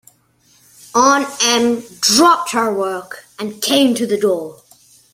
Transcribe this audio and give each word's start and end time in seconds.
Aunt 0.95 1.27
Em 1.43 1.79
dropped 1.99 2.53
her 2.53 2.73
work 2.73 3.27
and 3.37 3.61
came 3.61 3.93
to 3.93 4.07
the 4.07 4.17
door. 4.19 4.63